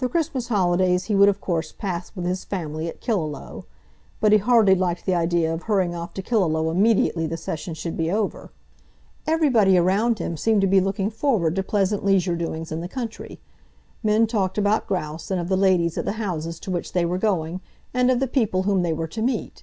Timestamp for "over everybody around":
8.10-10.18